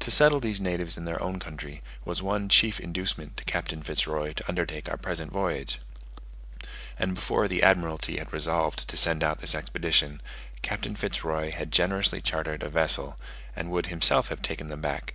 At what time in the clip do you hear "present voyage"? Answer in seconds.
4.98-5.80